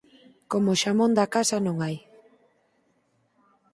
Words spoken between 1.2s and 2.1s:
casa non hai.